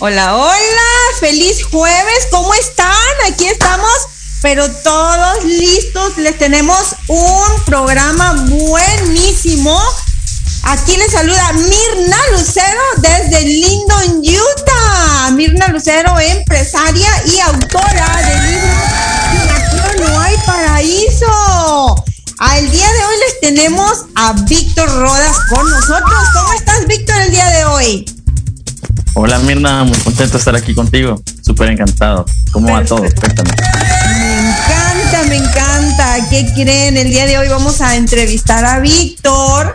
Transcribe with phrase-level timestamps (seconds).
[0.00, 2.94] Hola, hola, feliz jueves, ¿cómo están?
[3.26, 3.90] Aquí estamos,
[4.40, 9.76] pero todos listos, les tenemos un programa buenísimo.
[10.62, 15.30] Aquí les saluda Mirna Lucero desde Lindon, Utah.
[15.32, 22.04] Mirna Lucero, empresaria y autora del libro No hay paraíso.
[22.38, 26.24] Al día de hoy les tenemos a Víctor Rodas con nosotros.
[26.34, 28.17] ¿Cómo estás, Víctor, el día de hoy?
[29.20, 31.20] Hola Mirna, muy contento de estar aquí contigo.
[31.44, 32.24] Súper encantado.
[32.52, 33.00] ¿Cómo va todo?
[33.00, 33.50] Cuéntame.
[34.16, 36.28] Me encanta, me encanta.
[36.30, 36.96] ¿Qué creen?
[36.96, 39.74] El día de hoy vamos a entrevistar a Víctor,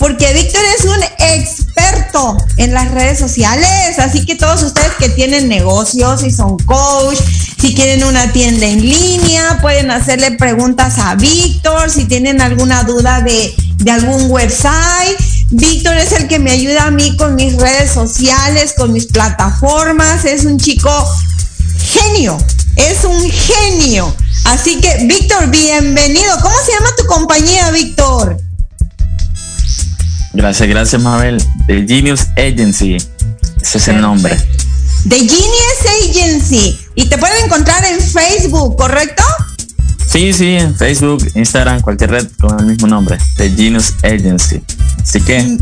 [0.00, 4.00] porque Víctor es un experto en las redes sociales.
[4.00, 7.20] Así que todos ustedes que tienen negocios y son coach,
[7.60, 11.90] si quieren una tienda en línea, pueden hacerle preguntas a Víctor.
[11.90, 15.16] Si tienen alguna duda de, de algún website
[15.52, 20.24] Víctor es el que me ayuda a mí con mis redes sociales, con mis plataformas.
[20.24, 20.90] Es un chico
[21.76, 22.38] genio,
[22.76, 24.14] es un genio.
[24.44, 26.36] Así que, Víctor, bienvenido.
[26.40, 28.36] ¿Cómo se llama tu compañía, Víctor?
[30.34, 31.44] Gracias, gracias, Mabel.
[31.66, 32.98] The Genius Agency.
[33.60, 34.36] Ese es el nombre.
[35.08, 36.78] The Genius Agency.
[36.94, 39.24] Y te pueden encontrar en Facebook, ¿correcto?
[40.06, 44.62] Sí, sí, en Facebook, Instagram, cualquier red con el mismo nombre, The Genius Agency.
[45.02, 45.58] Así que, mm.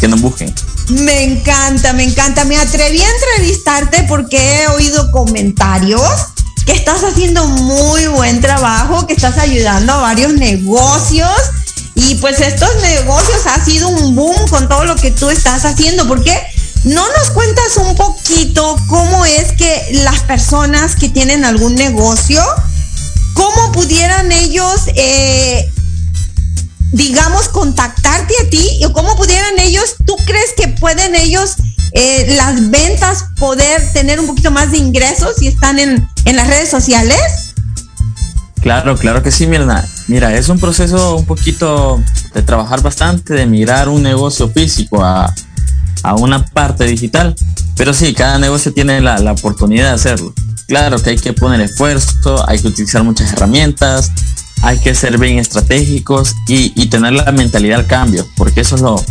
[0.00, 0.54] que nos busquen.
[0.90, 2.44] Me encanta, me encanta.
[2.44, 6.02] Me atreví a entrevistarte porque he oído comentarios
[6.66, 11.30] que estás haciendo muy buen trabajo, que estás ayudando a varios negocios.
[11.94, 16.06] Y pues estos negocios ha sido un boom con todo lo que tú estás haciendo.
[16.06, 16.38] ¿Por qué?
[16.84, 22.40] ¿No nos cuentas un poquito cómo es que las personas que tienen algún negocio
[23.38, 25.70] ¿cómo pudieran ellos, eh,
[26.92, 28.80] digamos, contactarte a ti?
[28.84, 31.56] ¿O cómo pudieran ellos, tú crees que pueden ellos,
[31.92, 36.70] eh, las ventas, poder tener un poquito más de ingresos si están en, las redes
[36.70, 37.54] sociales?
[38.60, 39.86] Claro, claro que sí, Mirna.
[40.08, 42.02] Mira, es un proceso un poquito
[42.34, 45.32] de trabajar bastante, de mirar un negocio físico a,
[46.18, 47.34] una parte digital.
[47.76, 50.32] Pero sí, cada negocio tiene la, la oportunidad de hacerlo.
[50.66, 54.10] Claro que hay que poner esfuerzo, hay que utilizar muchas herramientas,
[54.62, 59.02] hay que ser bien estratégicos y, tener la mentalidad al cambio, porque eso es lo,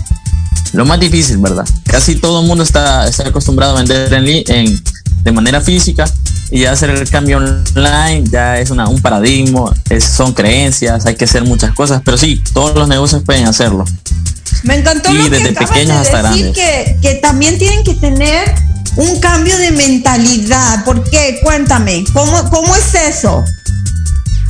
[0.73, 1.65] lo más difícil, ¿verdad?
[1.85, 4.83] Casi todo el mundo está, está acostumbrado a vender en,
[5.23, 6.05] de manera física
[6.49, 11.25] y hacer el cambio online ya es una, un paradigma, es, son creencias, hay que
[11.25, 13.85] hacer muchas cosas, pero sí, todos los negocios pueden hacerlo.
[14.63, 16.55] Me encantó y lo desde que pequeños hasta decir grandes.
[16.55, 18.53] Que, que también tienen que tener
[18.95, 20.83] un cambio de mentalidad.
[20.83, 21.39] ¿Por qué?
[21.43, 23.43] Cuéntame, ¿cómo, cómo es eso?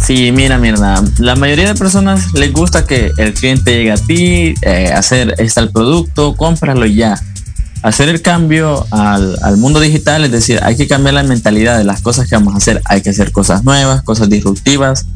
[0.07, 4.53] Sí, mira, mira, la mayoría de personas les gusta que el cliente llegue a ti,
[4.61, 7.21] eh, hacer está el producto, cómpralo y ya.
[7.81, 11.83] Hacer el cambio al, al, mundo digital, es decir, hay que cambiar la mentalidad de
[11.83, 12.81] las cosas que vamos a hacer.
[12.85, 15.07] Hay que hacer cosas nuevas, cosas disruptivas.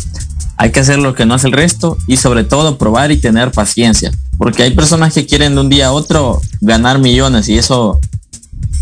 [0.57, 3.51] Hay que hacer lo que no hace el resto y sobre todo probar y tener
[3.51, 4.11] paciencia.
[4.37, 7.97] Porque hay personas que quieren de un día a otro ganar millones y eso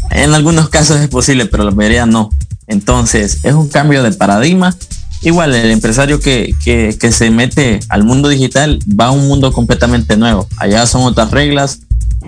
[0.09, 2.31] en algunos casos es posible, pero la mayoría no.
[2.65, 4.75] Entonces es un cambio de paradigma
[5.21, 10.17] igual el empresario que, que, se mete al mundo digital va a un mundo completamente
[10.17, 10.47] nuevo.
[10.57, 11.79] Allá son otras reglas,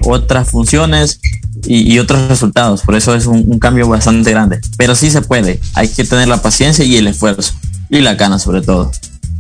[0.03, 1.19] otras funciones
[1.65, 2.81] y, otros resultados.
[2.81, 4.59] Por eso es un, cambio bastante grande.
[4.77, 5.59] Pero sí se puede.
[5.75, 7.53] Hay que tener la paciencia y el esfuerzo.
[7.89, 8.91] Y la gana sobre todo.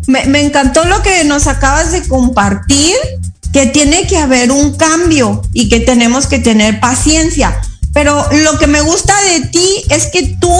[0.07, 2.95] Me, me encantó lo que nos acabas de compartir,
[3.53, 7.61] que tiene que haber un cambio y que tenemos que tener paciencia.
[7.93, 10.53] Pero lo que me gusta de ti es que tú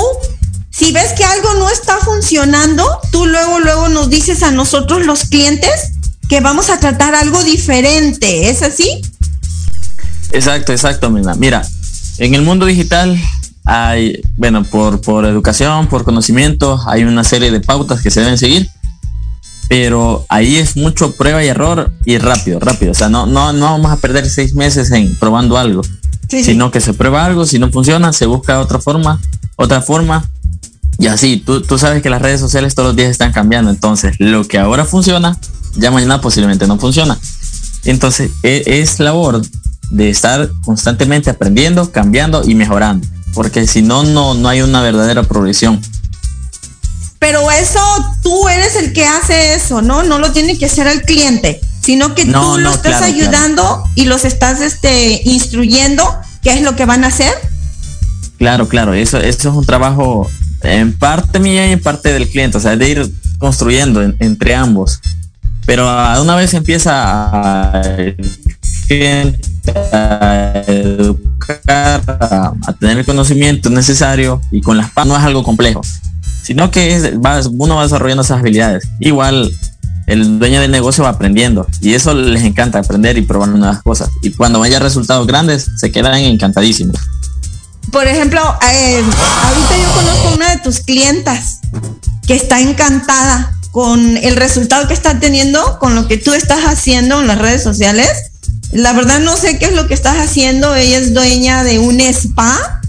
[0.72, 5.26] si ves que algo no está funcionando, tú luego, luego nos dices a nosotros los
[5.26, 5.92] clientes
[6.30, 8.50] que vamos a tratar algo diferente.
[8.50, 9.02] ¿Es así?
[10.32, 11.36] Exacto, exacto, mira.
[11.36, 11.68] Mira,
[12.20, 13.22] en el mundo digital
[13.66, 18.38] hay, bueno, por, por educación, por conocimiento, hay una serie de pautas que se deben
[18.38, 18.70] seguir.
[19.68, 22.92] Pero ahí es mucho prueba y error y rápido, rápido.
[22.92, 25.82] O sea, no, no, no vamos a perder seis meses en probando algo.
[26.30, 29.20] sino que se prueba algo, si no funciona, se busca otra forma,
[29.58, 30.30] otra forma
[30.98, 34.16] y así, tú, tú sabes que las redes sociales todos los días están cambiando, entonces
[34.20, 35.38] lo que ahora funciona,
[35.76, 37.18] ya mañana posiblemente no funciona.
[37.86, 39.42] Entonces e, es, labor
[39.90, 45.24] de estar constantemente aprendiendo, cambiando y mejorando, porque si no, no, no hay una verdadera
[45.24, 45.82] progresión.
[47.20, 47.80] Pero eso
[48.24, 50.04] tú eres el que hace eso, ¿no?
[50.04, 54.26] No lo tiene que hacer el cliente, sino que tú lo estás ayudando y los
[54.26, 56.04] estás este, instruyendo
[56.42, 57.34] qué es lo que van a hacer.
[58.38, 60.28] Claro, claro, eso, eso es un trabajo
[60.64, 65.00] en parte mía y en parte del cliente, o sea, de ir construyendo entre ambos.
[65.66, 67.82] Pero a una vez empieza a,
[70.68, 75.82] educar, a, tener el conocimiento necesario y con las no es algo complejo,
[76.44, 77.14] sino que
[77.52, 78.88] uno va desarrollando esas habilidades.
[79.00, 79.52] Igual
[80.08, 84.10] el dueño del negocio va aprendiendo y eso les encanta aprender y probar nuevas cosas.
[84.22, 86.98] Y cuando haya resultados grandes, se quedan encantadísimos
[87.92, 88.42] por ejemplo,
[88.72, 89.04] eh,
[89.44, 91.60] ahorita yo conozco una de tus clientas
[92.28, 97.22] que está encantada con el resultado que está teniendo, con lo que tú estás haciendo
[97.22, 98.10] en las redes sociales.
[98.72, 100.76] La verdad no sé qué es lo que estás haciendo.
[100.76, 102.82] Ella es dueña de un spa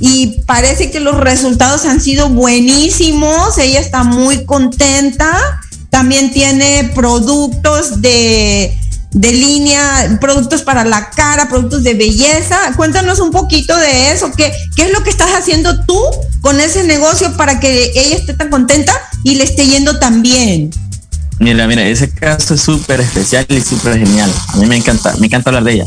[0.00, 3.56] y parece que los resultados han sido buenísimos.
[3.58, 5.30] Ella está muy contenta.
[5.90, 8.78] También tiene productos de
[9.12, 12.58] de línea, productos para la cara, productos de belleza.
[12.76, 14.30] Cuéntanos un poquito de eso.
[14.36, 16.00] ¿Qué, ¿Qué es lo que estás haciendo tú
[16.40, 18.92] con ese negocio para que ella esté tan contenta
[19.24, 20.70] y le esté yendo tan bien?
[21.40, 24.30] Mira, mira, ese caso es súper especial y súper genial.
[24.48, 25.84] A mí me encanta, me encanta hablar de ella.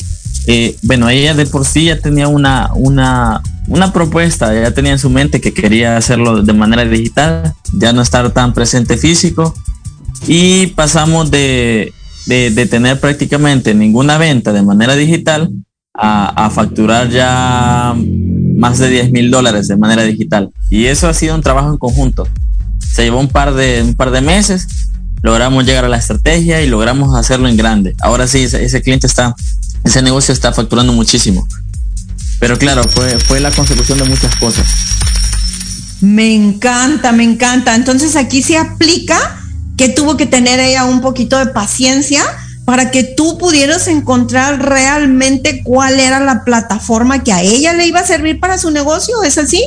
[0.48, 5.00] Eh, bueno, ella de por sí ya tenía una, una, una propuesta, ya tenía en
[5.00, 9.56] su mente que quería hacerlo de manera digital, ya no estar tan presente físico.
[10.28, 11.94] Y pasamos de,
[12.26, 15.50] de, tener prácticamente ninguna venta de manera digital
[15.94, 20.50] a, facturar ya más de 10 mil dólares de manera digital.
[20.70, 22.28] Y eso ha sido un trabajo en conjunto.
[22.80, 24.68] Se llevó un par de, un par de meses,
[25.22, 27.96] logramos llegar a la estrategia y logramos hacerlo en grande.
[28.02, 29.36] Ahora sí, ese, cliente está,
[29.84, 31.48] ese negocio está facturando muchísimo.
[32.40, 34.68] Pero claro, fue, fue la consecución de muchas cosas.
[36.02, 37.76] Me encanta, me encanta.
[37.76, 39.43] Entonces aquí se aplica
[39.78, 42.22] que tuvo que tener ella un poquito de paciencia
[42.66, 48.00] para que tú pudieras encontrar realmente cuál era la plataforma que a ella le iba
[48.00, 49.62] a servir para su negocio, ¿es así?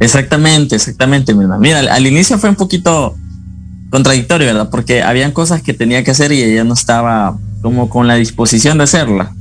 [0.00, 3.14] Exactamente, exactamente, Mira, Mira, al inicio fue un poquito
[3.90, 4.70] contradictorio, ¿verdad?
[4.70, 8.78] Porque habían cosas que tenía que hacer y ella no estaba como con la disposición
[8.78, 9.34] de hacerla.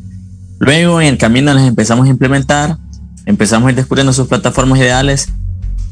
[0.60, 2.78] Luego en el camino las empezamos a implementar,
[3.26, 5.30] empezamos a ir descubriendo sus plataformas ideales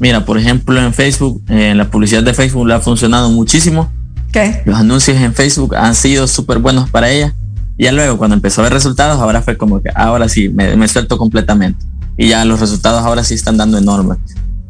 [0.00, 3.92] Mira, por ejemplo, en Facebook, en la publicidad de Facebook le ha funcionado muchísimo.
[4.32, 4.62] ¿Qué?
[4.64, 7.34] Los anuncios en Facebook han sido súper buenos para ella.
[7.76, 10.88] Y ya luego, cuando empezó a ver resultados, ahora fue como que ahora sí, me,
[10.88, 11.84] suelto completamente.
[12.16, 14.16] Y ya los resultados ahora sí están dando enormes.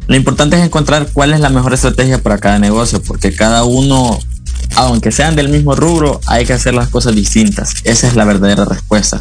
[0.09, 4.19] Lo importante es encontrar cuál es la mejor estrategia para cada negocio, porque cada uno,
[4.75, 7.75] aunque sean del mismo rubro, hay que hacer las cosas distintas.
[7.85, 9.21] Esa es la verdadera respuesta.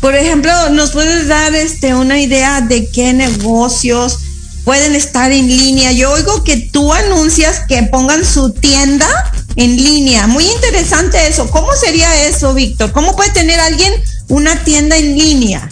[0.00, 4.20] Por ejemplo, ¿nos puedes dar este, una idea de qué negocios
[4.66, 5.92] pueden estar en línea.
[5.92, 9.06] Yo oigo que tú anuncias que pongan su tienda
[9.54, 10.26] en línea.
[10.26, 11.48] Muy interesante eso.
[11.52, 12.90] ¿Cómo sería eso, Víctor?
[12.90, 13.92] ¿Cómo puede tener alguien
[14.26, 15.70] una tienda en línea?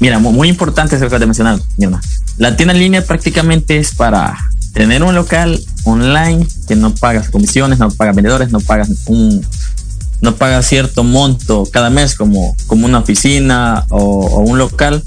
[0.00, 1.60] Mira, muy, importante eso que de mencionar,
[2.38, 4.38] La tienda en línea prácticamente es para
[4.72, 9.46] tener un local online que no pagas comisiones, no pagas vendedores, no pagas un
[10.22, 15.04] no pagas cierto monto cada mes como, como una oficina o un local,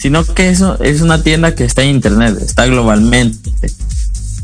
[0.00, 3.50] sino que eso es una tienda que está en internet, está globalmente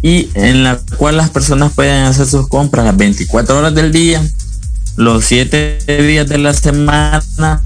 [0.02, 4.22] y en la cual las personas pueden hacer sus compras las 24 horas del día,
[4.96, 7.62] los 7 días de la semana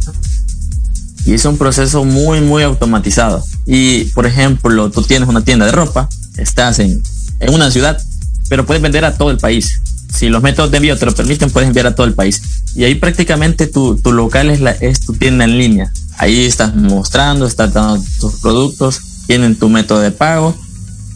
[1.26, 3.44] y es un proceso muy muy automatizado.
[3.66, 7.02] Y por ejemplo, tú tienes una tienda de ropa, estás en,
[7.40, 8.00] en una ciudad,
[8.49, 9.80] pero puedes vender a todo el país.
[10.14, 12.40] Si los métodos de envío te lo permiten, puedes enviar a todo el país.
[12.75, 15.92] Y ahí prácticamente tu, tu local es, la, es tu tienda en línea.
[16.20, 20.54] Ahí estás mostrando, estás dando tus productos, tienen tu método de pago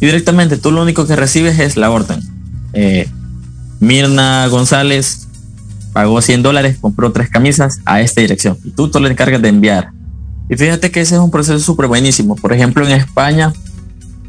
[0.00, 2.22] y directamente tú lo único que recibes es la orden.
[2.72, 3.06] Eh,
[3.80, 5.28] Mirna González
[5.92, 9.50] pagó 100 dólares, compró tres camisas a esta dirección y tú, tú le encargas de
[9.50, 9.90] enviar.
[10.48, 12.34] Y fíjate que ese es un proceso súper buenísimo.
[12.34, 13.52] Por ejemplo, en España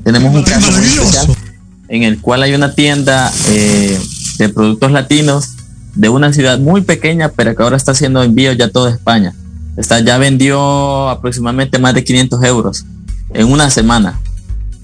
[0.04, 0.74] tenemos un caso
[1.88, 3.98] en el cual hay una tienda eh,
[4.40, 5.52] de productos latinos
[5.94, 9.34] de una ciudad muy pequeña, pero que ahora está haciendo envío ya toda España.
[9.78, 12.86] Está, ya vendió aproximadamente más de 500 euros
[13.34, 14.20] en una semana,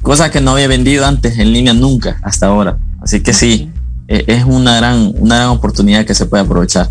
[0.01, 2.77] cosa que no había vendido antes en línea nunca hasta ahora.
[3.01, 3.71] Así que sí,
[4.07, 6.89] e, es una gran, una gran oportunidad que se puede aprovechar.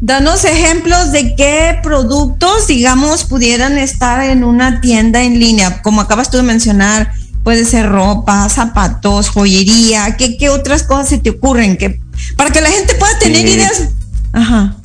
[0.00, 5.80] Danos ejemplos de qué productos, digamos, pudieran estar en una tienda en línea.
[5.82, 7.12] Como acabas tú de mencionar,
[7.42, 10.16] puede ser ropa, zapatos, joyería.
[10.16, 11.78] ¿Qué, qué otras cosas se te ocurren?
[11.78, 12.00] Que,
[12.36, 13.88] para que la gente pueda tener ideas.
[14.32, 14.76] Ajá.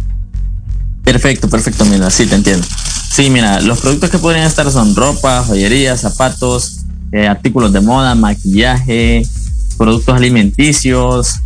[1.12, 2.68] Perfecto, perfecto, mira, sí, te entiendo.
[3.12, 8.14] Sí, mira, los productos que podrían estar son ropa, joyería, zapatos, eh, artículos de moda,
[8.14, 9.24] maquillaje,
[9.76, 11.38] productos alimenticios,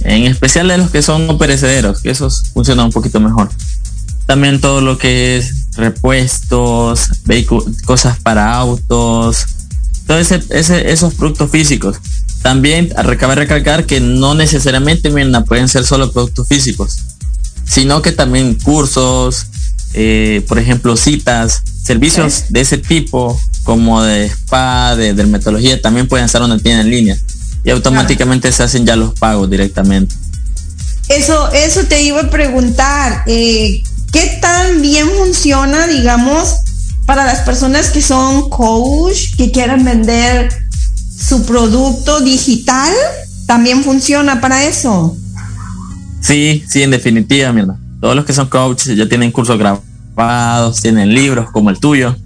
[0.00, 3.50] en especial de los que son perecederos, que esos funcionan un poquito mejor.
[4.26, 7.08] También todo lo que es repuestos,
[7.84, 9.46] cosas para autos,
[10.08, 11.98] todos esos productos físicos.
[12.42, 15.08] También de recalcar que no necesariamente
[15.44, 16.98] pueden ser solo productos físicos,
[17.64, 19.46] sino que también cursos,
[19.94, 26.26] eh, por ejemplo, citas, servicios de ese tipo, como de spa, de dermatología, también pueden
[26.26, 27.18] estar una tienda en línea
[27.64, 30.14] y automáticamente se hacen ya los pagos directamente.
[31.08, 36.56] Eso, eso te iba a preguntar, eh, ¿qué tan bien funciona, digamos,
[37.06, 40.48] para las personas que son coach, que quieran vender
[41.18, 42.92] su producto digital?
[43.46, 45.16] ¿También funciona para eso?
[46.24, 47.76] Sí, sí, en definitiva, mira.
[48.00, 52.16] Todos los que son coaches ya tienen cursos grabados, tienen libros como el tuyo.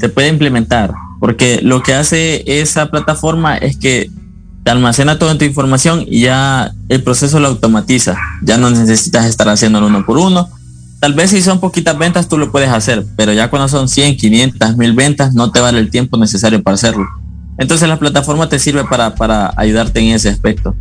[0.00, 4.08] Se puede implementar, porque lo que hace esa plataforma es que
[4.62, 8.16] te almacena toda tu información y ya el proceso lo automatiza.
[8.42, 10.48] Ya no necesitas estar haciéndolo uno por uno.
[11.00, 14.16] Tal vez si son poquitas ventas tú lo puedes hacer, pero ya cuando son 100,
[14.16, 17.06] 500, 1000 ventas no te vale el tiempo necesario para hacerlo.
[17.58, 20.76] Entonces la plataforma te sirve para, para ayudarte en ese aspecto.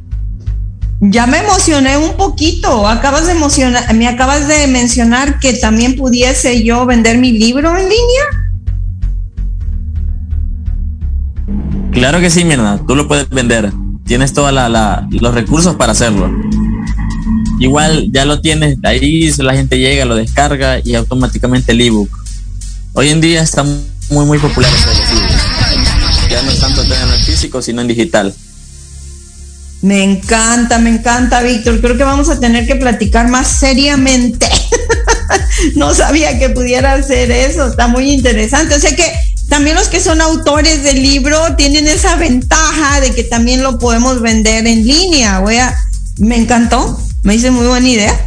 [1.02, 2.88] Ya me emocioné un poquito.
[2.88, 7.90] Acabas de emocionar, me acabas de mencionar que también pudiese yo vender mi libro en
[7.90, 8.46] línea.
[11.92, 12.80] Claro que sí, mierda.
[12.88, 13.72] Tú lo puedes vender.
[14.06, 16.32] Tienes todos los recursos para hacerlo.
[17.60, 22.10] Igual ya lo tienes, ahí la gente llega, lo descarga y automáticamente el ebook.
[22.94, 24.70] Hoy en día está muy muy popular
[26.30, 28.34] Ya no es tanto en físico, sino en digital.
[29.86, 31.80] Me encanta, me encanta, Víctor.
[31.80, 34.48] Creo que vamos a tener que platicar más seriamente.
[35.75, 37.68] no sabía que pudiera hacer eso.
[37.68, 38.74] Está muy interesante.
[38.74, 39.13] O sea que
[39.48, 44.24] también los que son autores del libro tienen esa ventaja de que también lo podemos
[44.24, 45.39] vender en línea.
[46.18, 48.25] me encantó, me dice muy buena idea.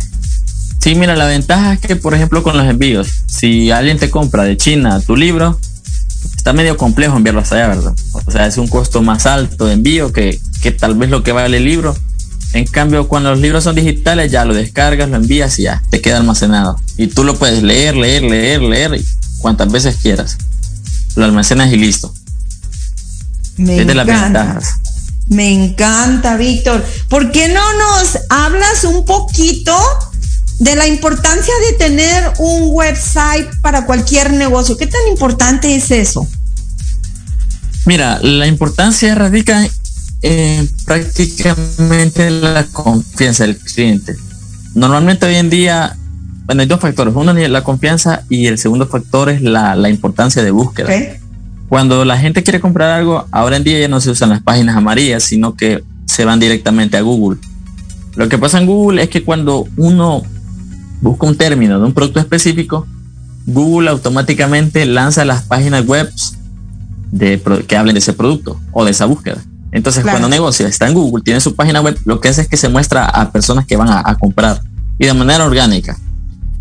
[0.78, 4.44] Sí, mira, la ventaja es que, por ejemplo, con los envíos, si alguien te compra
[4.44, 5.58] de China tu libro,
[6.36, 7.94] está medio complejo enviarlo hasta allá, ¿verdad?
[8.12, 11.32] O sea, es un costo más alto de envío que, que tal vez lo que
[11.32, 11.96] vale el libro.
[12.54, 16.00] En cambio, cuando los libros son digitales, ya lo descargas, lo envías y ya te
[16.00, 16.80] queda almacenado.
[16.96, 19.00] Y tú lo puedes leer, leer, leer, leer
[19.40, 20.38] cuantas veces quieras
[21.18, 22.14] lo almacenas y listo.
[23.56, 24.60] Me encanta.
[25.28, 26.84] Me encanta, Víctor.
[27.08, 29.76] ¿Por qué no nos hablas un poquito
[30.58, 34.76] de la importancia de tener un website para cualquier negocio?
[34.76, 36.26] ¿Qué tan importante es eso?
[37.84, 39.68] Mira, la importancia radica
[40.22, 44.16] en prácticamente la confianza del cliente.
[44.74, 45.96] Normalmente hoy en día
[46.48, 47.14] bueno, hay dos factores.
[47.14, 50.88] Uno es la confianza y el segundo factor es la, importancia de búsqueda.
[51.68, 54.74] Cuando la gente quiere comprar algo, ahora en día ya no se usan las páginas
[54.74, 57.38] amarillas, sino que se van directamente a Google.
[58.16, 60.22] Lo que pasa en Google es que cuando uno
[61.02, 62.86] busca un término de un producto específico,
[63.44, 66.10] Google automáticamente lanza las páginas web
[67.12, 69.44] de, que hablen de ese producto o de esa búsqueda.
[69.70, 72.48] Entonces, cuando un negocio está en Google, tiene su página web, lo que hace es
[72.48, 74.62] que se muestra a personas que van a, comprar
[74.98, 75.98] y de manera orgánica.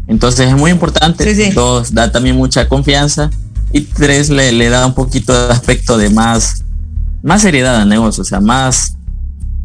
[0.08, 1.52] Entonces, es muy importante.
[1.54, 3.30] Dos, da también mucha confianza.
[3.72, 6.64] Y tres, le, le da un poquito de aspecto de más,
[7.24, 8.96] más seriedad al negocio, o sea, más,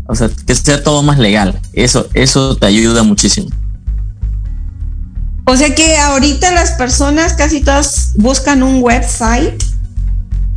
[0.06, 1.60] o sea, que sea todo más legal.
[1.72, 3.48] Eso, eso te ayuda muchísimo.
[5.44, 9.62] O sea que ahorita las personas casi todas buscan un website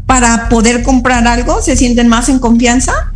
[0.05, 3.11] para poder comprar algo, se sienten más en confianza.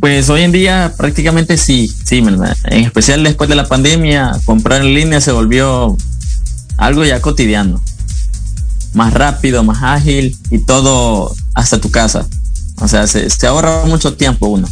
[0.00, 2.56] Pues hoy en día prácticamente sí, sí, ¿verdad?
[2.64, 5.96] En especial después de la pandemia, comprar en línea se volvió
[6.76, 7.82] algo ya cotidiano.
[8.94, 12.26] Más rápido, más ágil y todo hasta tu casa.
[12.76, 14.68] O sea, se, se ahorra mucho tiempo uno.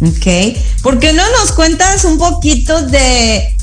[0.00, 0.56] Ok.
[0.82, 3.56] ¿Por qué no nos cuentas un poquito de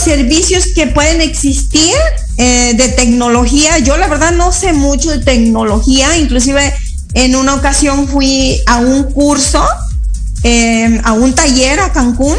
[0.00, 1.94] servicios que pueden existir
[2.36, 3.78] eh, de tecnología?
[3.78, 6.74] Yo la verdad no sé mucho de tecnología, inclusive
[7.14, 9.64] en una ocasión fui a un curso,
[10.42, 12.36] em, a un taller a Cancún,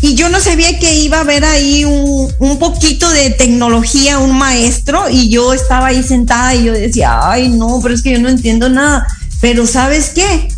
[0.00, 4.36] y yo no sabía que iba a haber ahí un, un, poquito de tecnología, un
[4.36, 8.18] maestro, y yo estaba ahí sentada y yo decía, ay no, pero es que yo
[8.18, 9.06] no entiendo nada.
[9.40, 10.48] Pero ¿sabes qué?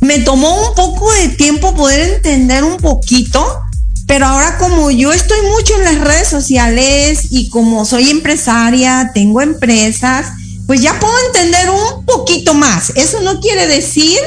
[0.00, 3.44] me tomó un poco de tiempo poder entender un poquito,
[4.08, 9.42] pero ahora como yo estoy mucho en las redes sociales y como soy empresaria, tengo
[9.42, 10.32] empresas,
[10.66, 12.90] pues ya puedo entender un poquito más.
[12.96, 14.18] Eso no quiere decir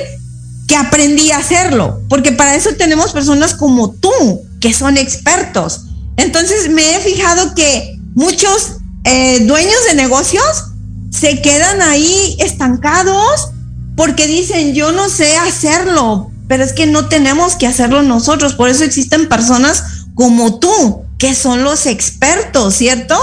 [0.67, 4.11] que aprendí a hacerlo, porque para eso tenemos personas como tú,
[4.59, 5.81] que son expertos.
[6.15, 10.65] Entonces me he fijado que muchos eh, dueños de negocios
[11.09, 13.49] se quedan ahí estancados
[13.95, 18.67] porque dicen, yo no sé hacerlo, pero es que no tenemos que hacerlo nosotros, por
[18.67, 23.15] eso existen personas como tú, que son los expertos, ¿cierto?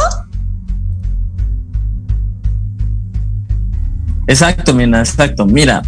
[4.27, 5.45] Exacto, mira, exacto.
[5.45, 5.83] Mira,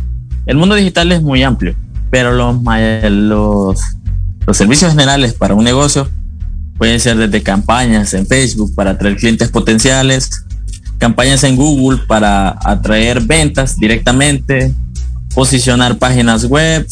[0.45, 1.75] el mundo digital es muy amplio,
[2.11, 2.57] pero los,
[3.11, 3.81] los,
[4.47, 6.11] los servicios generales para un negocio
[6.77, 10.45] pueden ser desde campañas en Facebook para atraer clientes potenciales,
[10.99, 14.75] campañas en Google para atraer ventas directamente,
[15.35, 16.87] posicionar páginas web.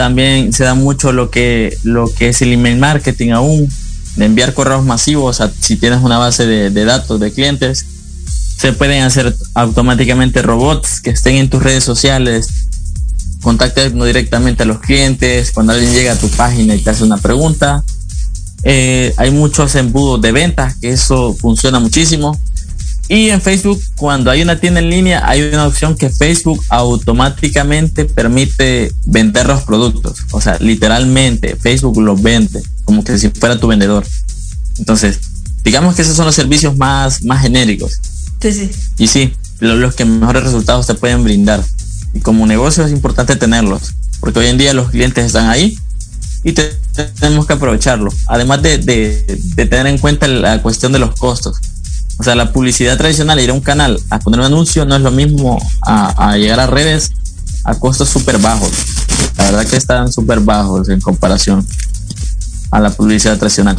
[0.00, 3.68] También se da mucho lo que, lo que es el email marketing aún,
[4.16, 7.84] de enviar correos masivos si tienes una base de, datos de clientes.
[8.56, 12.48] Se pueden hacer automáticamente robots que estén en tus redes sociales,
[13.42, 17.18] contactando directamente a los clientes, cuando alguien llega a tu página y te hace una
[17.18, 17.84] pregunta.
[18.62, 22.40] Eh, hay muchos embudos de ventas, que eso funciona muchísimo.
[23.12, 28.04] Y en Facebook, cuando hay una tienda en línea, hay una opción que Facebook automáticamente
[28.04, 30.18] permite vender los productos.
[30.30, 34.06] O sea, literalmente, Facebook los vende, como que si fuera tu vendedor.
[34.78, 35.18] Entonces,
[35.64, 37.98] digamos que esos son los servicios más, más genéricos.
[38.40, 38.70] Sí, sí.
[38.96, 41.64] Y sí, los que mejores resultados te pueden brindar.
[42.14, 45.76] Y como negocio es importante tenerlos, porque hoy en día los clientes están ahí
[46.44, 46.54] y
[47.18, 48.12] tenemos que aprovecharlo.
[48.28, 51.56] Además de, de tener en cuenta la cuestión de los costos
[52.20, 55.00] o sea, la publicidad tradicional, ir a un canal a poner un anuncio no es
[55.00, 57.12] lo mismo a, llegar a redes
[57.64, 58.70] a costos súper bajos.
[59.38, 61.66] La verdad que están súper bajos en comparación
[62.72, 63.76] a la publicidad tradicional.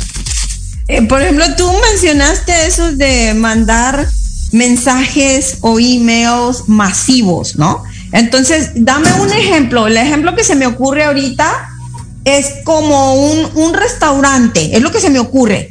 [0.88, 4.08] Eh, por ejemplo, tú mencionaste eso de mandar
[4.52, 7.84] mensajes o emails masivos, ¿no?
[8.12, 9.86] Entonces, dame un ejemplo.
[9.86, 11.70] El ejemplo que se me ocurre ahorita
[12.26, 15.71] es como un, un restaurante, es lo que se me ocurre.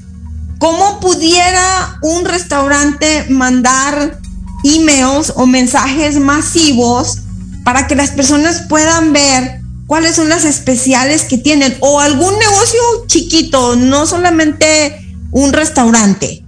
[0.60, 4.18] ¿Cómo pudiera un restaurante mandar
[4.62, 7.20] emails o mensajes masivos
[7.64, 12.78] para que las personas puedan ver cuáles son las especiales que tienen o algún negocio
[13.06, 16.44] chiquito, no solamente un restaurante?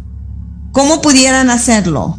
[0.73, 2.19] ¿Cómo pudieran hacerlo?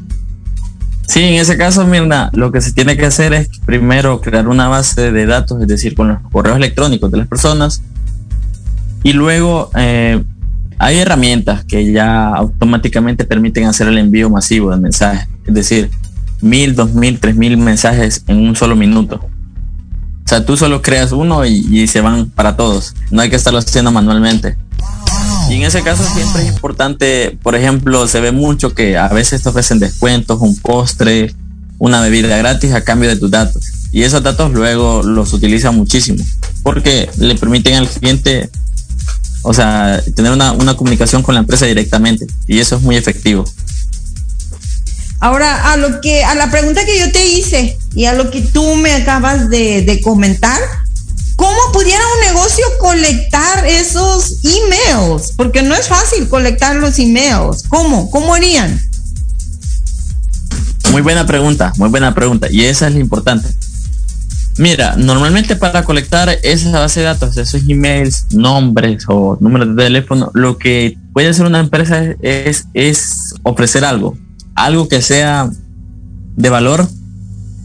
[1.08, 4.68] Sí, en ese caso, Mirna, lo que se tiene que hacer es primero crear una
[4.68, 7.84] base de datos, es decir, con los correos electrónicos de las personas,
[9.04, 10.24] y luego eh,
[10.84, 15.90] hay herramientas que ya automáticamente permiten hacer el envío masivo de mensajes, es decir,
[16.42, 19.22] mil, dos mil, tres mil mensajes en un solo minuto.
[19.24, 22.96] O sea, tú solo creas uno y, se van para todos.
[23.12, 24.58] No hay que estarlo haciendo manualmente.
[25.50, 29.42] Y en ese caso siempre es importante, por ejemplo, se ve mucho que a veces
[29.42, 31.34] te ofrecen descuentos, un postre,
[31.78, 33.64] una bebida gratis a cambio de tus datos.
[33.94, 36.26] Y esos datos luego los utilizan muchísimo
[36.62, 38.50] porque le permiten al cliente
[39.44, 43.46] o sea, tener una, comunicación con la empresa directamente y eso es muy efectivo.
[45.20, 48.42] Ahora, a lo que, a la pregunta que yo te hice y a lo que
[48.42, 50.60] tú me acabas de, comentar,
[51.36, 55.34] ¿cómo pudiera un negocio colectar esos emails?
[55.38, 57.64] Porque no es fácil colectar los emails.
[57.70, 58.10] ¿Cómo?
[58.12, 58.82] ¿Cómo harían?
[60.92, 62.48] Muy buena pregunta, muy buena pregunta.
[62.52, 63.50] Y esa es la importante.
[64.58, 70.32] Mira, normalmente para colectar esa base de datos, esos emails, nombres o números de teléfono,
[70.34, 74.16] lo que puede hacer una empresa es, es ofrecer algo,
[74.56, 75.50] algo que sea
[76.36, 76.88] de valor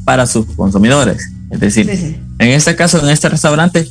[0.05, 1.31] para sus consumidores.
[1.51, 3.88] Es decir, en este caso, en este restaurante,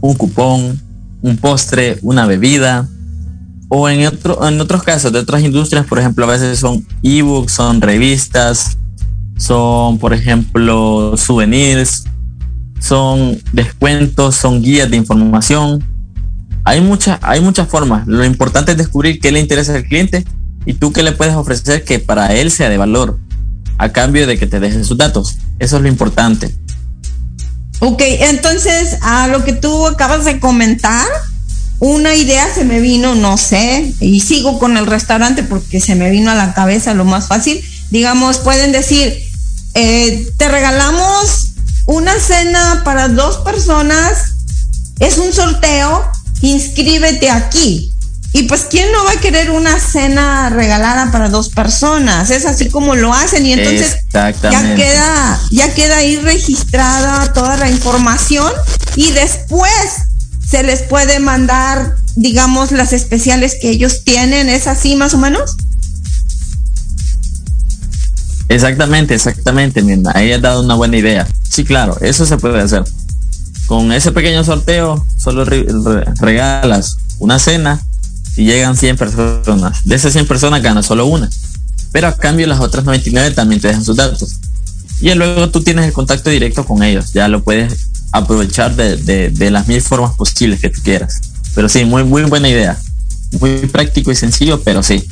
[0.00, 0.80] un cupón,
[1.22, 2.88] un postre, una bebida,
[3.68, 7.52] o en, otro, en otros casos de otras industrias, por ejemplo, a veces son ebooks,
[7.52, 8.78] son revistas,
[9.38, 12.04] son, por ejemplo, souvenirs,
[12.80, 15.84] son descuentos, son guías de información.
[16.64, 18.06] Hay muchas, hay muchas formas.
[18.06, 20.24] Lo importante es descubrir qué le interesa al cliente
[20.66, 23.18] y tú qué le puedes ofrecer que para él sea de valor,
[23.78, 25.38] a cambio de que te dejen sus datos.
[25.58, 26.54] Eso es lo importante.
[27.80, 31.06] Ok, entonces a lo que tú acabas de comentar,
[31.78, 36.10] una idea se me vino, no sé, y sigo con el restaurante porque se me
[36.10, 37.62] vino a la cabeza lo más fácil.
[37.90, 39.16] Digamos, pueden decir,
[39.74, 41.48] eh, te regalamos
[41.86, 44.34] una cena para dos personas,
[44.98, 46.04] es un sorteo,
[46.42, 47.92] inscríbete aquí.
[48.32, 52.30] Y pues, ¿quién no va a querer una cena regalada para dos personas?
[52.30, 57.70] Es así como lo hacen y entonces ya queda, ya queda ahí registrada toda la
[57.70, 58.52] información
[58.96, 59.72] y después
[60.46, 64.50] se les puede mandar, digamos, las especiales que ellos tienen.
[64.50, 65.56] ¿Es así más o menos?
[68.48, 70.12] Exactamente, exactamente, Mirna.
[70.14, 71.26] Ahí has dado una buena idea.
[71.48, 72.84] Sí, claro, eso se puede hacer.
[73.66, 77.80] Con ese pequeño sorteo, solo regalas una cena
[78.36, 79.84] y llegan 100 personas.
[79.84, 81.28] De esas 100 personas ganas solo una.
[81.92, 84.36] Pero a cambio las otras 99 también te dejan sus datos.
[85.00, 87.12] Y luego tú tienes el contacto directo con ellos.
[87.12, 91.20] Ya lo puedes aprovechar de, las mil formas posibles que tú quieras.
[91.54, 92.78] Pero sí, muy, muy buena idea.
[93.40, 95.04] Muy práctico y sencillo, pero sí.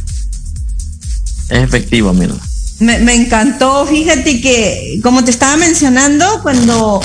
[1.51, 2.35] Es efectivo, mira.
[2.79, 7.01] Me, encantó, fíjate que, como te estaba mencionando, cuando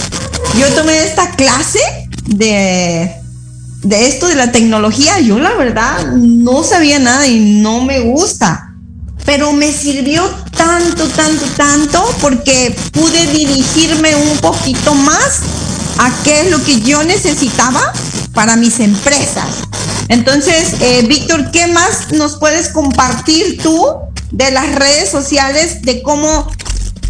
[0.60, 1.80] yo tomé esta clase
[2.26, 3.10] de,
[3.84, 8.76] de esto de la tecnología, yo la verdad no sabía nada y no me gusta,
[9.26, 15.40] pero me sirvió tanto, tanto, tanto, porque pude dirigirme un poquito más
[16.00, 17.94] a qué es lo que yo necesitaba
[18.34, 19.48] para mis empresas.
[20.10, 26.50] Entonces, eh, Víctor, ¿qué más nos puedes compartir tú de las redes sociales, de cómo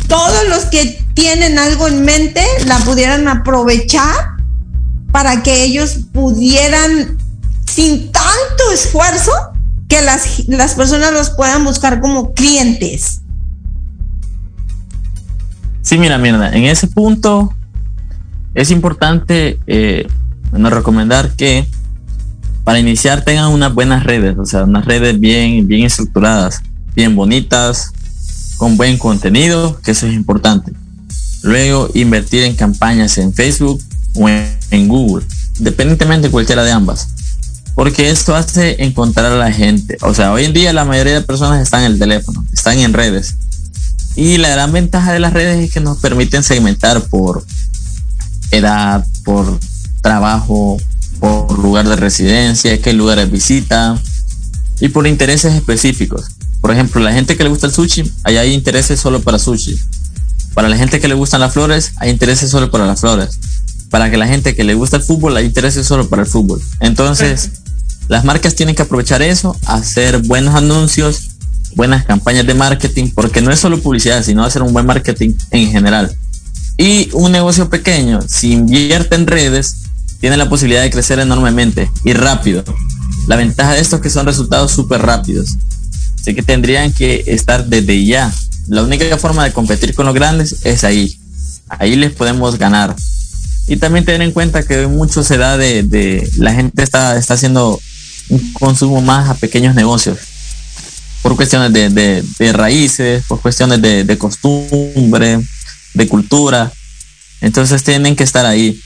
[0.07, 4.35] todos los que tienen algo en mente la pudieran aprovechar
[5.11, 7.17] para que ellos pudieran,
[7.69, 9.31] sin tanto esfuerzo,
[9.87, 13.21] que las, las personas los puedan buscar como clientes.
[15.81, 17.53] Sí, mira, mira, en ese punto
[18.53, 20.07] es importante eh,
[20.51, 21.67] recomendar que
[22.63, 26.61] para iniciar tengan unas buenas redes, o sea, unas redes bien, bien estructuradas
[26.95, 27.91] bien bonitas,
[28.57, 30.71] con buen contenido, que eso es importante.
[31.41, 33.81] Luego invertir en campañas en Facebook
[34.13, 35.25] o en, Google,
[35.57, 37.07] independientemente de cualquiera de ambas.
[37.73, 39.97] Porque esto hace encontrar a la gente.
[40.01, 42.93] O sea, hoy en día la mayoría de personas están en el teléfono, están en
[42.93, 43.35] redes.
[44.15, 47.45] Y la gran ventaja de las redes es que nos permiten segmentar por
[48.51, 49.57] edad, por
[50.01, 50.77] trabajo,
[51.19, 53.99] por lugar de residencia, qué lugares visita
[54.79, 56.25] y por intereses específicos.
[56.61, 59.77] Por ejemplo, la gente que le gusta el sushi, ahí hay intereses solo para sushi.
[60.53, 63.39] Para la gente que le gustan las flores, hay intereses solo para las flores.
[63.89, 66.61] Para que la gente que le gusta el fútbol, hay intereses solo para el fútbol.
[66.79, 67.49] Entonces,
[68.07, 71.29] las marcas tienen que aprovechar eso, hacer buenos anuncios,
[71.75, 75.71] buenas campañas de marketing, porque no es solo publicidad, sino hacer un buen marketing en
[75.71, 76.15] general.
[76.77, 79.77] Y un negocio pequeño, si invierte en redes,
[80.19, 82.63] tiene la posibilidad de crecer enormemente y rápido.
[83.27, 85.57] La ventaja de esto es que son resultados súper rápidos.
[86.21, 88.31] Así que tendrían que estar desde ya.
[88.67, 91.17] La única forma de competir con los grandes es ahí.
[91.67, 92.95] Ahí les podemos ganar.
[93.67, 97.81] Y también tener en cuenta que mucho se da de, la gente está, está haciendo
[98.29, 100.19] un consumo más a pequeños negocios.
[101.23, 105.39] Por cuestiones de, raíces, por cuestiones de, de costumbre,
[105.95, 106.71] de cultura.
[107.41, 108.79] Entonces tienen que estar ahí.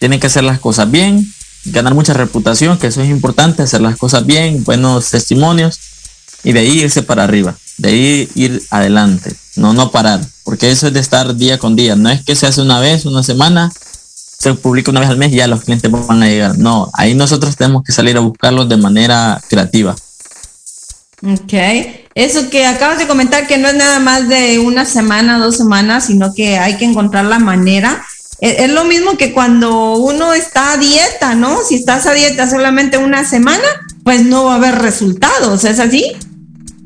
[0.00, 1.32] Tienen que hacer las cosas bien,
[1.66, 5.78] ganar mucha reputación, que eso es importante, hacer las cosas bien, buenos testimonios
[6.44, 10.86] y de ahí irse para arriba, de ahí ir adelante, no no parar, porque eso
[10.86, 13.72] es de estar día con día, no es que se hace una vez, una semana,
[14.38, 17.14] se publica una vez al mes y ya los clientes van a llegar, no, ahí
[17.14, 19.94] nosotros tenemos que salir a buscarlos de manera creativa.
[21.22, 21.52] Ok,
[22.14, 26.06] eso que acabas de comentar que no es nada más de una semana, dos semanas,
[26.06, 28.02] sino que hay que encontrar la manera
[28.40, 31.62] es, lo mismo que cuando uno está a dieta, ¿no?
[31.62, 33.64] Si estás a dieta solamente una semana,
[34.02, 36.16] pues no va a haber resultados, ¿es así?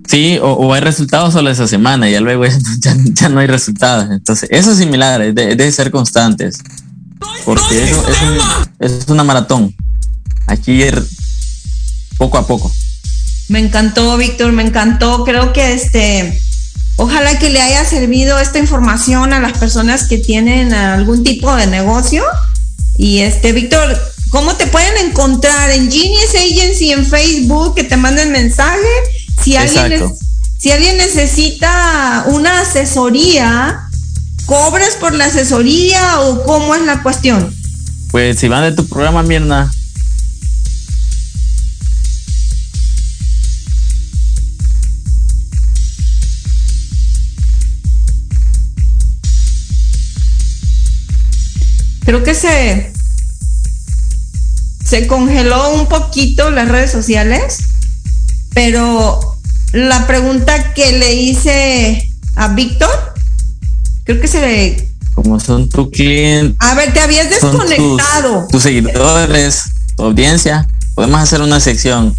[0.07, 2.45] Sí, o, hay resultados solo esa semana y luego
[2.79, 4.11] ya, no hay resultados.
[4.11, 6.59] Entonces, eso es similar, debe ser constantes.
[7.45, 8.05] Porque eso,
[8.81, 9.75] es una maratón.
[10.47, 11.03] Aquí ir
[12.19, 12.71] poco a poco.
[13.49, 15.25] Me encantó, Víctor, me encantó.
[15.25, 16.38] Creo que este,
[16.97, 21.67] ojalá que le haya servido esta información a las personas que tienen algún tipo de
[21.67, 22.25] negocio.
[22.97, 23.99] Y este, Víctor,
[24.31, 27.75] ¿cómo te pueden encontrar en Genius Agency en Facebook?
[27.75, 28.88] Que te manden mensaje.
[29.42, 30.14] Si alguien,
[30.59, 33.88] si alguien necesita una asesoría,
[34.47, 37.55] ¿cobras por la asesoría o cómo es la cuestión?
[38.11, 39.70] Pues si van de tu programa, Mirna,
[52.05, 52.92] creo que se,
[54.85, 57.59] se congeló un poquito las redes sociales,
[58.55, 59.37] pero
[59.73, 63.14] la pregunta que le hice a Víctor,
[64.05, 64.88] creo que se le...
[65.14, 66.57] Como son tu cliente.
[66.59, 68.49] A ver, te habías desconectado.
[68.51, 69.62] Tus, seguidores,
[69.97, 70.67] tu audiencia.
[70.95, 72.14] Podemos hacer una sección.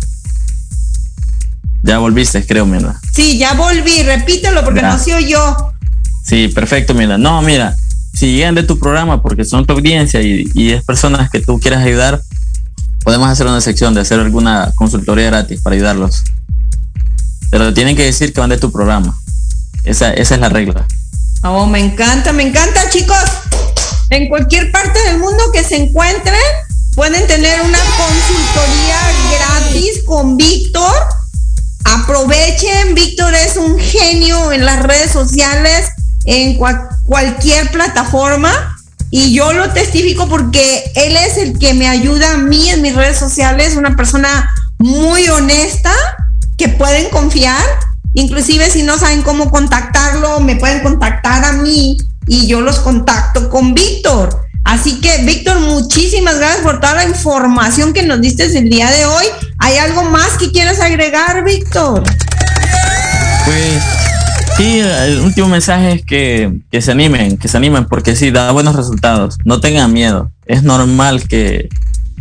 [1.83, 2.99] Ya volviste, creo, mira.
[3.13, 4.03] Sí, ya volví.
[4.03, 5.55] Repítelo porque no se oyó.
[6.23, 7.17] Sí, perfecto, mira.
[7.17, 7.75] No, mira
[8.15, 11.83] si llegan de tu programa porque son tu audiencia y, es personas que tú quieras
[11.83, 12.21] ayudar,
[13.05, 16.23] podemos hacer una sección de hacer alguna consultoría gratis para ayudarlos.
[17.51, 19.15] Pero tienen que decir que van de tu programa.
[19.83, 20.87] Esa, es la regla.
[21.43, 23.23] Oh, me encanta, me encanta, chicos.
[24.09, 26.41] En cualquier parte del mundo que se encuentren,
[26.95, 28.99] pueden tener una consultoría
[29.37, 30.95] gratis con Víctor.
[31.83, 35.89] Aprovechen, Víctor es un genio en las redes sociales
[36.25, 38.74] en cualquier plataforma
[39.11, 42.95] y yo lo testifico porque él es el que me ayuda a mí en mis
[42.95, 45.93] redes sociales, una persona muy honesta
[46.57, 47.63] que pueden confiar,
[48.13, 53.49] inclusive si no saben cómo contactarlo, me pueden contactar a mí y yo los contacto
[53.49, 54.41] con Víctor.
[54.63, 59.05] Así que, Víctor, muchísimas gracias por toda la información que nos diste el día de
[59.05, 59.25] hoy.
[59.59, 62.03] ¿Hay algo más que quieras agregar, Víctor?
[63.45, 64.04] Pues
[64.57, 68.75] Sí, el último mensaje es que, se animen, que se animen, porque sí, da buenos
[68.75, 69.37] resultados.
[69.43, 70.31] No tengan miedo.
[70.45, 71.67] Es normal que,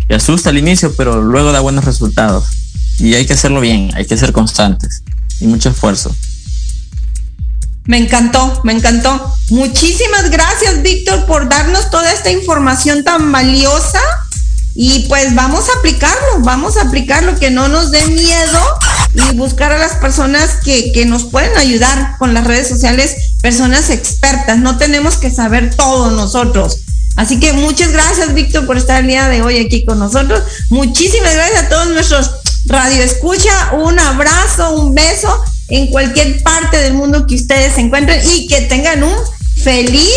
[0.08, 2.46] que asusta al inicio, pero luego da buenos resultados.
[2.98, 5.04] Y hay que hacerlo bien, hay que ser constantes
[5.40, 6.14] y mucho esfuerzo.
[7.86, 9.32] Me encantó, me encantó.
[9.50, 14.00] Muchísimas gracias, Víctor, por darnos toda esta información tan valiosa.
[14.74, 18.60] Y pues vamos a aplicarlo, vamos a aplicarlo, que no nos dé miedo
[19.14, 23.90] y buscar a las personas que, que, nos pueden ayudar con las redes sociales, personas
[23.90, 24.58] expertas.
[24.58, 26.78] No tenemos que saber todo nosotros.
[27.16, 30.42] Así que muchas gracias, Víctor, por estar el día de hoy aquí con nosotros.
[30.70, 32.30] Muchísimas gracias a todos nuestros
[32.66, 33.72] radio escucha.
[33.72, 38.62] Un abrazo, un beso en cualquier parte del mundo que ustedes se encuentren y que
[38.62, 39.14] tengan un
[39.62, 40.08] feliz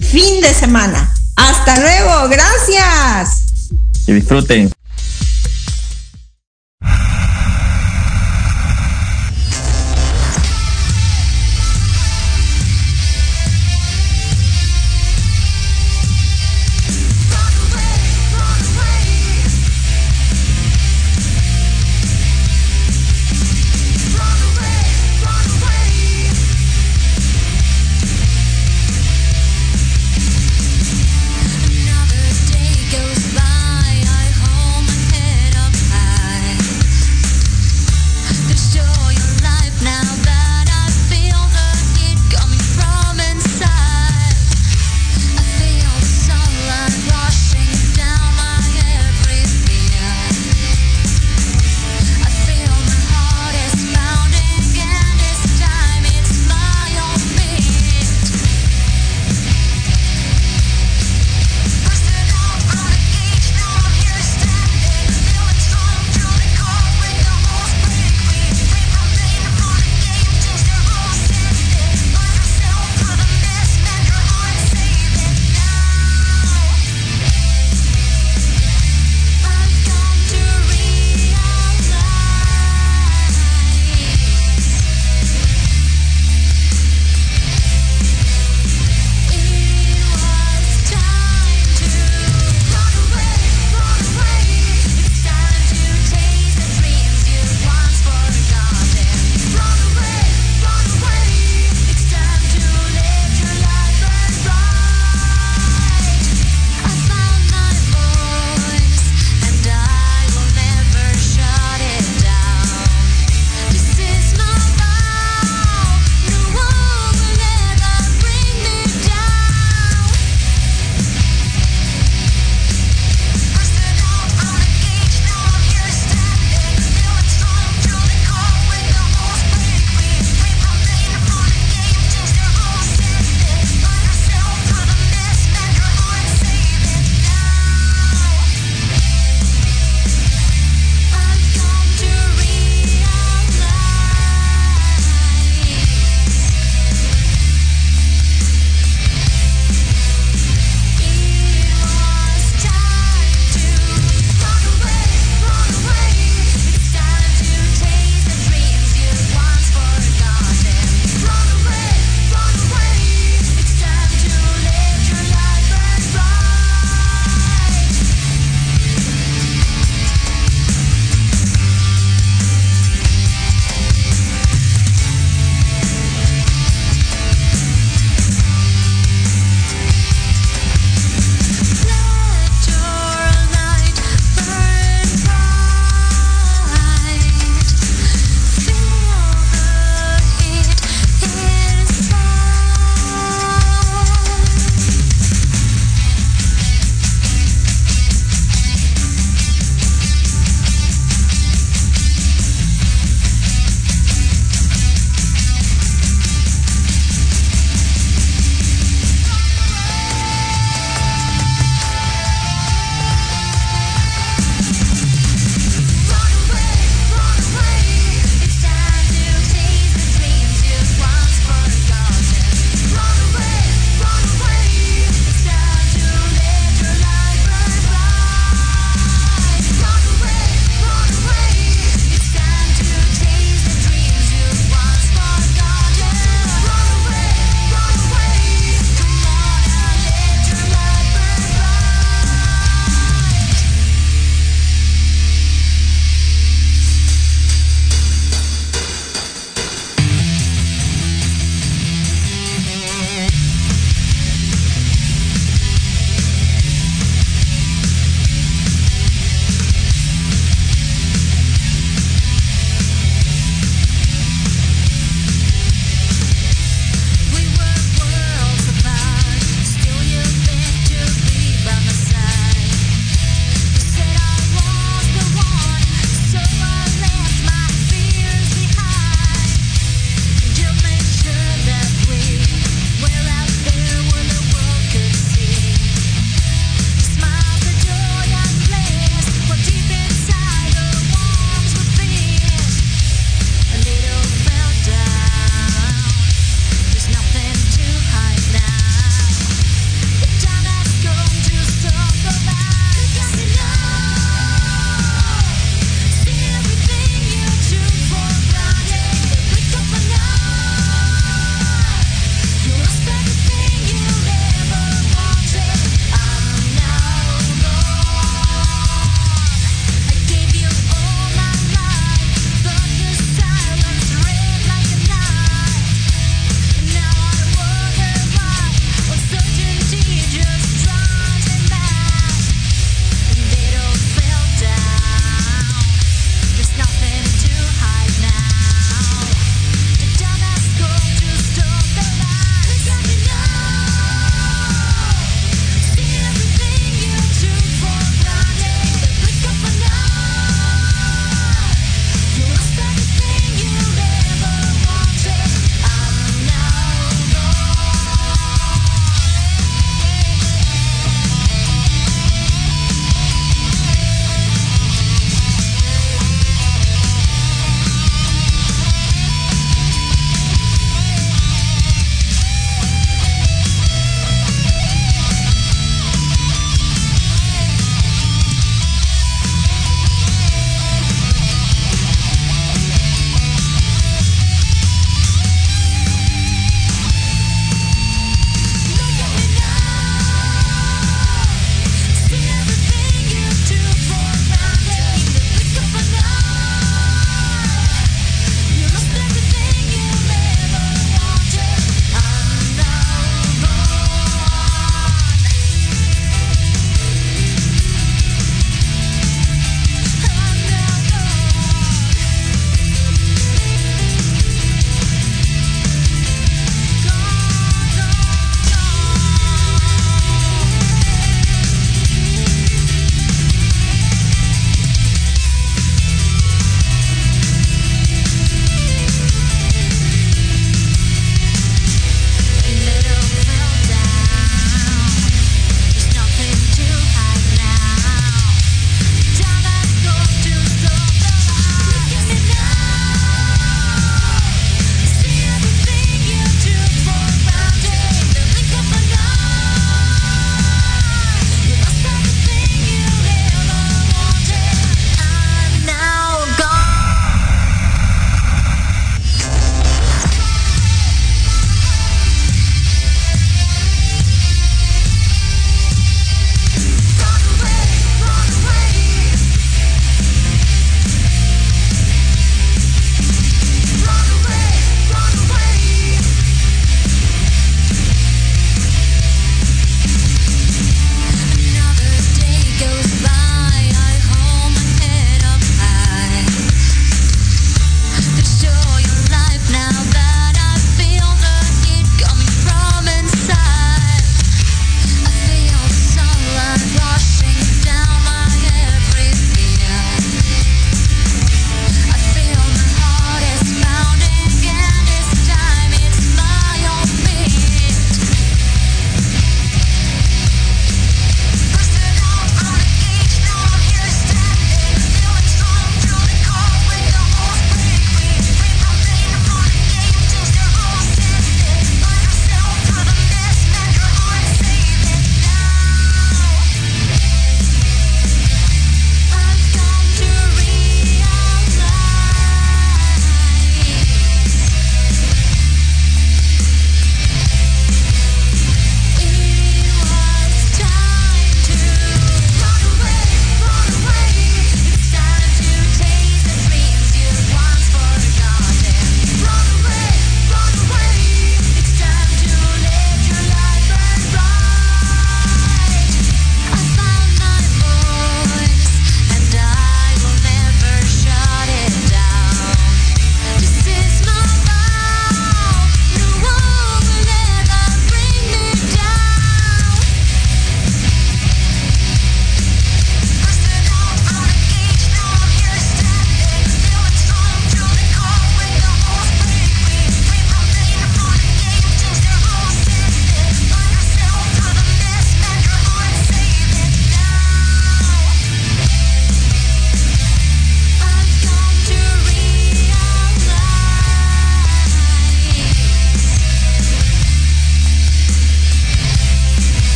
[0.00, 1.12] fin de semana.
[1.36, 3.43] Hasta luego, gracias.
[4.06, 4.70] Que disfruten.